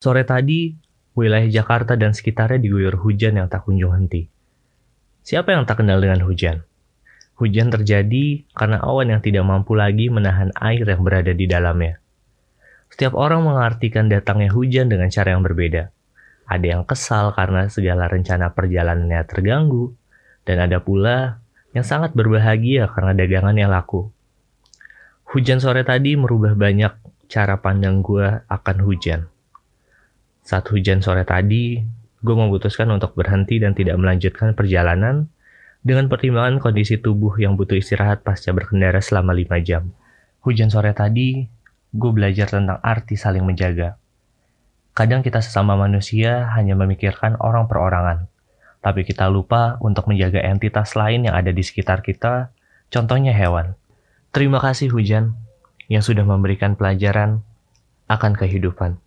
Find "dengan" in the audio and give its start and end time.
6.00-6.24, 14.88-15.12, 35.86-36.10